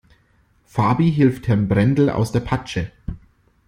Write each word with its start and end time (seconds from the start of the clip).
Fabi 0.65 1.11
hilft 1.11 1.47
Herrn 1.47 1.67
Brendel 1.67 2.09
aus 2.09 2.31
der 2.31 2.39
Patsche. 2.39 2.91